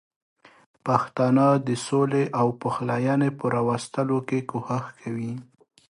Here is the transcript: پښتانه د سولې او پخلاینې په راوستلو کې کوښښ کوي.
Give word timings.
پښتانه 0.85 1.45
د 1.67 1.69
سولې 1.87 2.23
او 2.39 2.47
پخلاینې 2.61 3.29
په 3.39 3.45
راوستلو 3.55 4.17
کې 4.27 4.39
کوښښ 4.49 4.85
کوي. 4.99 5.33